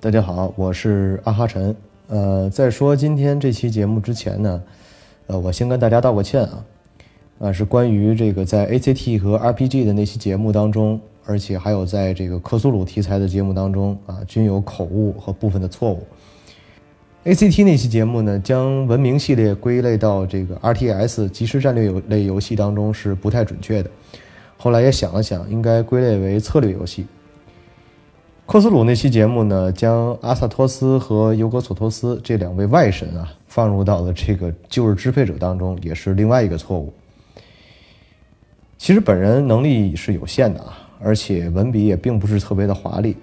[0.00, 1.74] 大家好，我是阿哈晨。
[2.06, 4.62] 呃，在说今天这期节目之前呢，
[5.26, 6.64] 呃，我先跟大家道个歉啊，
[7.40, 16.06] 啊，是关于这个在 ACT 和 RPG 的那期节目当中，而且还有在这个克苏鲁题材的节目当中啊，均有口误和部分的错误。
[17.24, 23.90] ACT 那期节目呢，将文明系列归类到这个 RTS 即时战略游类游戏当中是不太准确的。
[24.58, 27.04] 后来也想了想，应该归类为策略游戏。
[28.48, 36.90] 科斯鲁那期节目呢，将阿萨托斯和尤格索托斯这两位外神啊放入到了这个旧日支配者当中，也是另外一个错误。
[38.78, 43.18] 其实本人能力是有限的啊，而且文笔也并不是特别的华丽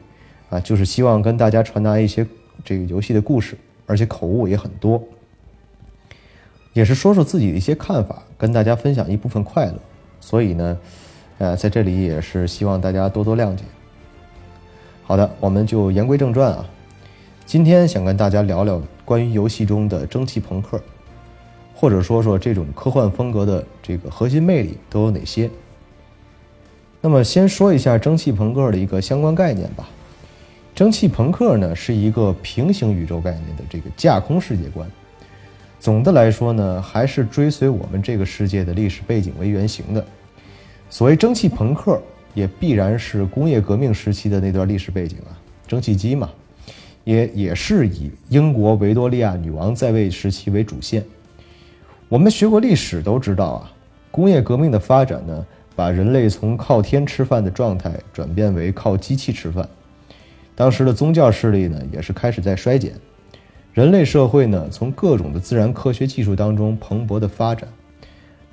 [0.52, 2.24] 啊，就是希望跟大家传达一些
[2.64, 3.58] 这个游戏的故事，
[3.88, 5.02] 而且口误也很多，
[6.74, 9.80] 也是说说自己的一些看法，跟大家分享一部分快乐。
[10.20, 10.78] 所以呢，
[11.40, 13.64] 呃，在这里也是希望大家多多谅解。
[15.08, 16.66] 好的，我们就言归正传啊。
[17.46, 20.82] 今天想跟大家聊聊关于游戏中的蒸汽朋克，
[21.76, 25.48] 或者说说这种科幻风格的这个核心魅力都有哪些。
[27.02, 29.88] 那么先说一下蒸汽朋克的一个相关概念吧。
[30.74, 34.90] 蒸汽朋克呢是一个平行宇宙概念的这个架空世界观。
[35.80, 40.04] 总的来说呢，还是追随我们这个世界的历史背景为原型的。
[40.90, 42.02] 所谓蒸汽朋克。
[42.36, 45.34] 也必然是工业革命时期的那段历史背景啊，
[45.66, 46.30] 蒸汽机嘛，
[47.06, 51.04] 也也是以英国维多利亚女王在位时期为主线。
[52.10, 53.72] 我们学过历史都知道啊，
[54.12, 55.46] 工业革命的发展呢，
[55.78, 59.68] 把人类从靠天吃饭的状态转变为靠机器吃饭。
[60.54, 62.92] 当时的宗教势力呢，也是开始在衰减，
[63.74, 67.70] 人类社会呢，从各种的自然科学技术当中蓬勃的发展。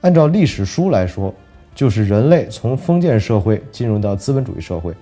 [0.02, 1.34] 按照历史书来说。
[1.74, 4.94] 就是人类从封建社会进入到资本主义社会，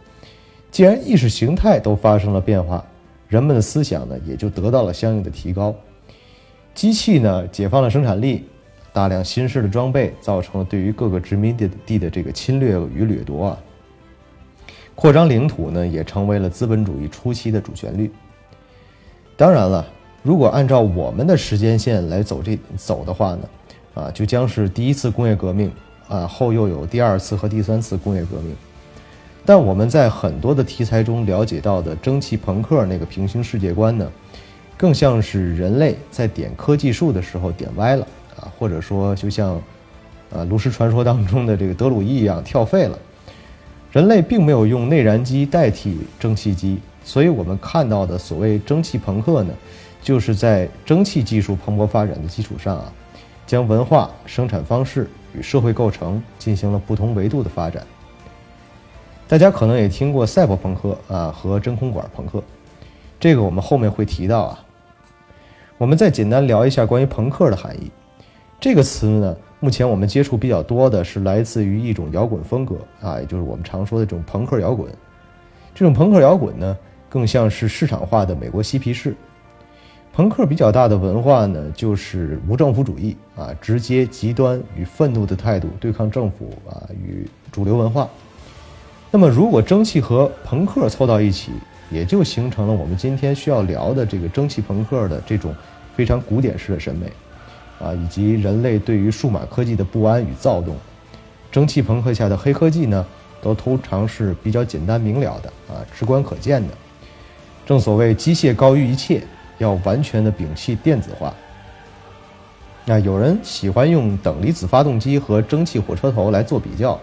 [0.70, 2.84] 既然意识形态都发生了变化，
[3.28, 5.74] 人们的思想呢也就得到了相应的提高。
[6.74, 8.44] 机器呢解放了生产力，
[8.92, 13.58] 大量新式的装备造成了对于各个殖民地地的这个侵略与掠夺啊，
[14.94, 18.10] 扩张领土呢也成为了资本主义初期的主旋律。
[19.36, 19.84] 当然了，
[20.22, 23.48] 如果按照我们的时间线来走这走的话呢，
[23.94, 25.70] 啊，就将是第一次工业革命。
[26.10, 28.52] 啊，后又有第二次和第三次工业革命，
[29.46, 34.10] 但我们在很多的题材中了解到的蒸汽朋克那个平行世界观呢，
[34.76, 38.04] 更像是人类在点科技树的时候点歪了
[38.36, 39.54] 啊，或者说就像
[40.34, 42.98] 啊炉石传说当中的这个德鲁伊一样跳废了。
[43.92, 49.52] 人类并没有用内燃机代替蒸汽机，所以我们看到的所谓蒸汽朋克呢，
[50.02, 52.92] 就是在蒸汽技术蓬勃发展的基础上啊，
[53.50, 55.10] 将文化生产方式。
[55.32, 57.86] 与社会构成进行了不同维度的发展。
[59.28, 62.42] 大家可能也听过赛博朋克啊和真空管朋克，
[63.20, 64.64] 这个我们后面会提到啊。
[65.78, 67.92] 我们再简单聊一下关于朋克的含义。
[68.58, 74.92] 这个词呢，目前我们接触比较多的是来自于一种摇滚风格啊，也就是我们常说的这种朋克摇滚。
[75.72, 76.76] 这种朋克摇滚呢，
[77.08, 79.14] 更像是市场化的美国嬉皮士。
[80.12, 88.08] 朋克比较大的文化呢，就是无政府主义啊，直接极端与愤怒的态度对抗政府啊，与主流文化。
[89.12, 91.52] 那么，如果蒸汽和朋克凑到一起，
[91.90, 95.54] 也就形成了我们今天需要聊的这个蒸汽朋克的这种
[95.96, 97.06] 非常古典式的审美
[97.78, 100.76] 啊，以及人类对于数码科技的不安与躁动。
[101.52, 103.06] 蒸汽朋克下的黑科技呢，
[103.40, 106.74] 都通常是比较简单明了的啊，直观可见的。
[107.64, 109.22] 正所谓机械高于一切。
[109.60, 111.32] 要完全的摒弃电子化。
[112.84, 116.98] 那有人喜欢用等离子发动机和蒸汽火车头来做比较，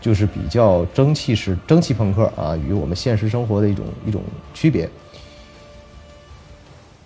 [0.00, 4.22] 就是比较蒸汽式蒸汽朋克啊与我们现实生活的一种一种
[4.54, 4.88] 区别。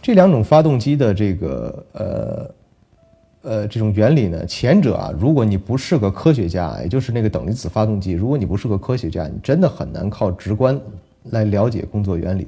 [0.03, 2.51] 这两种发动机的这个呃
[3.43, 10.79] 呃这种原理呢，前者啊，如果你不是个科学家，也就是那个等离子发动机，如果你不是个科学家，你真的很难靠直观
[11.31, 12.47] 来了解工作原理。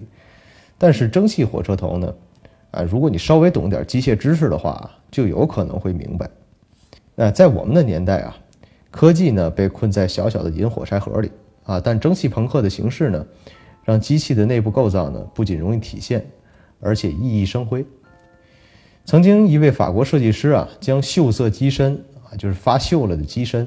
[0.76, 2.12] 但是蒸汽火车头呢？
[2.70, 6.28] 啊，如果你稍微懂点机械知识的话，就有可能会明白。
[7.14, 8.36] 那在我们的年代啊，
[8.90, 11.30] 科技呢被困在小小的银火柴盒里
[11.64, 13.26] 啊，但蒸汽朋克的形式呢，
[13.84, 16.24] 让机器的内部构造呢不仅容易体现，
[16.80, 17.84] 而且熠熠生辉。
[19.04, 23.66] 曾经一位法国设计师啊，将锈色机身啊，就是发锈了的机身，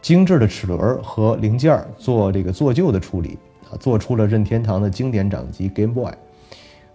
[0.00, 3.38] 精致的齿轮和零件做这个做旧的处理
[3.70, 6.12] 啊，做出了任天堂的经典掌机 Game Boy。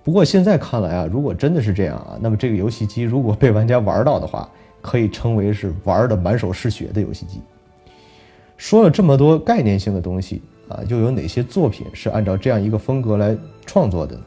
[0.04, 4.50] 不过现在看来啊，如果真的是这样啊，那么这个游戏机如果被玩家玩到的话，
[4.82, 7.40] 可以称为是玩的满手是血的游戏机。
[8.58, 13.36] 说了这么多概念性的东西啊，又有哪些作品是按照这样一个风格来
[13.66, 14.22] 创作的呢？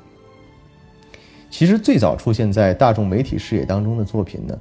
[1.51, 4.59] 其实最早出现在大众媒体视野当中的作品呢，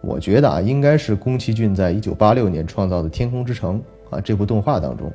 [0.00, 3.80] 我觉得啊，应该是宫崎骏在一九八六年创造的《天空之城》
[4.14, 5.12] 啊这部动画当中。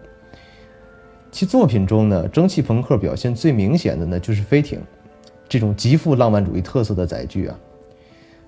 [1.32, 4.80] 其作品中呢，蒸汽朋克表现最明显的呢，就是飞艇
[5.50, 7.60] 这种极富浪漫主义特色的载具啊。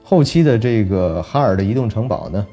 [0.04, 2.46] 后期的这个哈尔的移动城堡呢，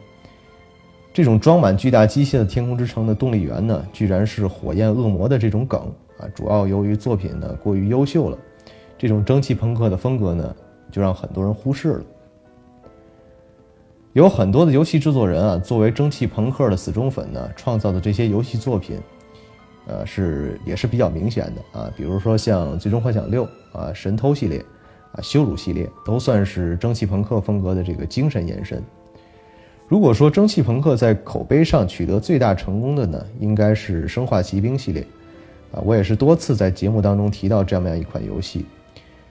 [1.12, 5.80] 这种装满巨大机械的天空之城的动力源呢，居然是火焰恶魔的这种梗
[6.18, 6.26] 啊。
[6.34, 8.38] 主要由于作品呢过于优秀了，
[8.96, 10.56] 这种蒸汽朋克的风格呢，
[10.90, 12.04] 就让很多人忽视了。
[14.14, 18.98] 有很多的游戏制作人啊，作为蒸汽朋克的死忠粉呢，创造的这些游戏作品。
[19.88, 24.58] 呃，是也是比较明显的啊，比如说像《最终幻想六》啊，《神偷》系列
[25.12, 28.82] 啊，《羞辱》系列都算是蒸汽朋克风格的这个精神延伸。
[29.88, 35.02] 如果说蒸汽朋克在口碑上取得最大成功的呢，应该是《生化奇兵》系列
[35.72, 38.66] 啊，我也是多次在节目当中提到这么样一款游戏，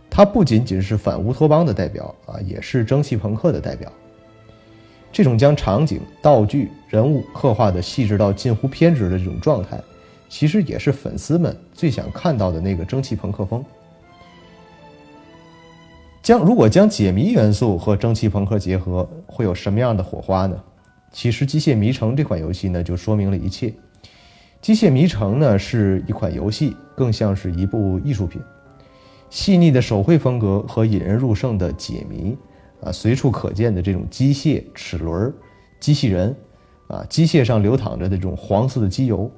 [0.09, 3.91] 它不仅仅是反乌托邦的代表啊，也是蒸汽朋克的代表。
[5.11, 9.79] 这种将场景、道具、人物刻画的细致到近乎偏执的这种状态。
[10.29, 13.63] 其实也是粉丝们最想看到的那个蒸汽朋克风。
[16.21, 20.61] 将如果将解谜元素和蒸汽朋克结合，会有什么样的火花呢？
[21.13, 23.69] 其实《机械迷城》这款游戏呢，就说明了一切。
[24.61, 28.41] 《机械迷城》呢是一款游戏，更像是一部艺术品。
[29.29, 32.37] 细腻的手绘风格和引人入胜的解谜，
[32.81, 35.33] 啊，随处可见的这种机械齿轮、
[35.79, 36.35] 机器人，
[36.87, 39.31] 啊，机械上流淌着的这种黄色的机油。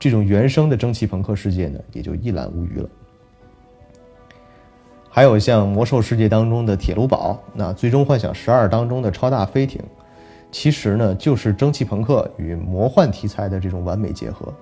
[0.00, 2.88] 这种原生的蒸汽朋克世界呢，也就一览无余了。
[5.10, 9.82] 还有像魔兽世界当中的铁路堡，那最终幻想十二当中的超大飞艇，
[10.50, 14.52] 其实呢就是蒸汽朋克与魔幻题材的这种完美结合。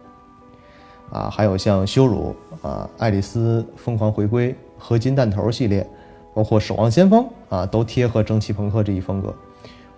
[1.10, 5.88] 啊，还有像羞辱啊、爱丽丝疯狂回归、合金弹头系列，
[6.34, 9.32] 包括守望先锋啊，都贴合蒸汽朋克这一风格，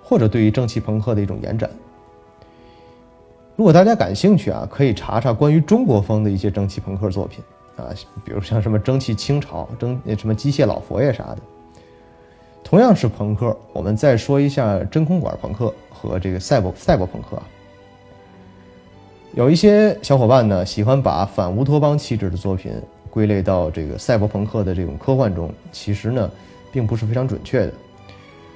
[0.03, 1.71] 或者对于蒸汽朋克的一种延展。
[3.61, 7.45] 如果大家感兴趣啊，可以查查关于中国风的一些蒸汽朋克作品
[7.77, 7.93] 啊，
[8.25, 11.39] 比如像什么蒸汽清朝、蒸什么机械老佛爷啥的。
[12.65, 17.39] 同样是朋克，我们再说一下真空管朋克和这个赛博赛博朋克。
[19.35, 22.73] 有一些小伙伴呢喜欢把反乌托邦气质的作品
[23.11, 26.31] 归类到这个赛博朋克的这种科幻中，其实呢
[26.73, 27.73] 并不是非常准确的。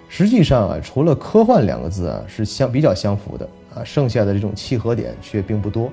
[0.09, 3.47] 实际上啊，除了科幻两个字啊是相比较相符的。
[3.75, 5.91] 啊，剩下的这种契合点却并不多。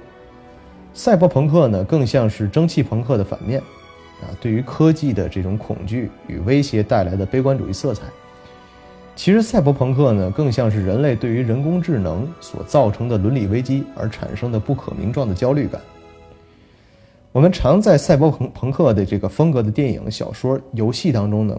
[0.93, 3.59] 赛博朋克呢，更像是蒸汽朋克的反面，
[4.21, 8.03] 啊，对于科技的这种恐惧与威胁带来的悲观主义色彩。
[9.15, 15.79] 其实，赛博朋克呢，更像是人类对于人工智能所造成的伦理危机而产生的不可名状的焦虑感。
[17.31, 21.57] 我们常在赛博朋朋克的这个风格的电影、小说、游戏当中呢，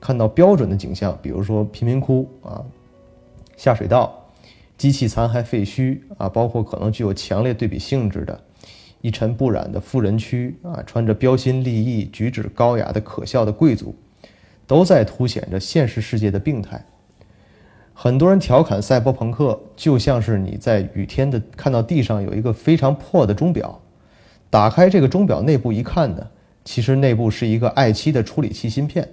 [0.00, 2.62] 看到标准的景象，比如说贫民窟啊，
[3.56, 4.23] 下水道。
[4.76, 8.40] 机器残骸废墟啊，包括可能具有强烈对比性质的
[9.00, 13.94] 一尘不染的富人区啊，穿着标新立异、举止高雅的可笑的贵族，
[14.66, 16.84] 都在凸显着现实世界的病态。
[17.92, 23.80] 很多人调侃赛博朋克，就像是你在雨天的看到地上有一个非常破的钟表，
[24.50, 26.26] 打开这个钟表内部一看呢，
[26.64, 29.08] 其实内部是一个 i7 的处理器芯片。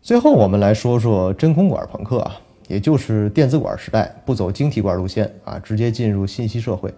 [0.00, 2.40] 最后，我们来说说真空管朋克啊。
[2.68, 6.92] 也就是电子管时代，不走晶体管路线啊，直接进入信息社会。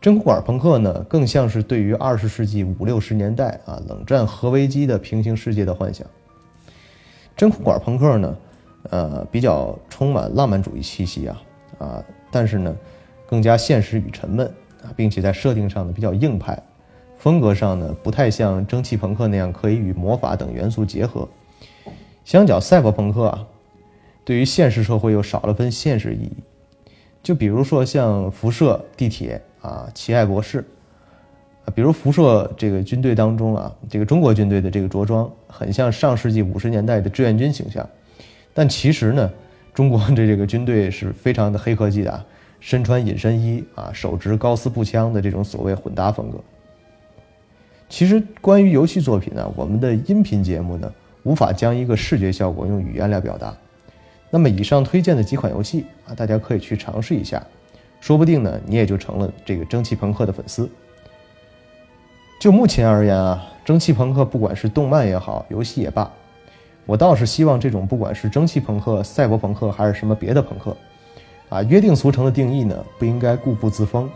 [0.00, 6.06] 真空管朋克呢，更像是对于二十世纪五六十年代啊冷战核危机的平行世界的幻想。
[7.36, 8.36] 真空管朋克呢，
[8.90, 11.42] 呃，比较充满浪漫主义气息啊
[11.78, 12.74] 啊，但是呢，
[13.26, 14.46] 更加现实与沉闷
[14.82, 16.62] 啊，并且在设定上呢比较硬派，
[17.16, 21.28] 风格上呢不太像蒸汽朋克那样可以与魔法等元素结合。
[22.24, 23.46] 相较赛博朋克啊。
[24.24, 26.32] 对于现实社会又少了分现实意义，
[27.22, 30.64] 就比如说像辐射、地铁啊、奇爱博士
[31.66, 37.86] 啊，比如辐射这个军队当中啊，这个中国军队的这个着装很像上世纪五十年代的志愿军形象，
[38.54, 39.30] 但其实呢，
[39.74, 42.24] 中国的这个军队是非常的黑科技的，
[42.60, 46.38] 身穿隐身衣啊，手执高斯步枪的这种所谓混搭风格。
[47.90, 50.90] 其实关于游戏作品呢，我们的音频节目呢，
[51.24, 53.54] 无法将一个视觉效果用语言来表达。
[54.34, 57.40] 那么以上推荐的几款游戏啊，大家可以去尝试一下，
[58.00, 60.68] 说不定呢，你也就成了这个蒸汽朋克的粉丝。
[62.40, 66.10] 就目前而言啊，蒸汽朋克不管是动漫也好，游戏也罢，
[66.84, 70.76] 我倒是希望这种不管是蒸汽朋克、赛博朋克还是什么别的朋克，
[71.48, 74.10] 啊，约定俗成的定义呢，不应该固步自封，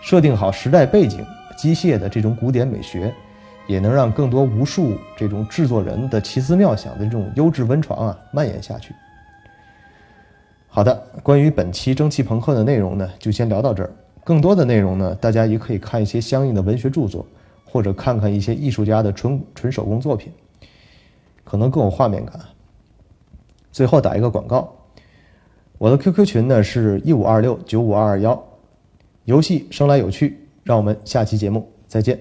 [0.00, 1.26] 设定好时代背景、
[1.58, 3.12] 机械的这种古典美学，
[3.66, 8.94] 也能让更多无数这种制作人的奇思妙想的这种优质温床啊蔓延下去。
[10.76, 13.90] 好的，关于本期蒸汽朋克的内容呢，就先聊到这儿。
[14.22, 17.24] 更多的内容呢，大家也可以看一些相应的文学著作，
[17.64, 20.30] 或者看看一些艺术家的纯纯手工作品，
[21.44, 22.38] 可能更有画面感。
[23.72, 24.70] 最后打一个广告，
[25.78, 28.44] 我的 QQ 群呢是一五二六九五二二幺，
[29.24, 32.20] 游戏生来有趣，让我们下期节目再见。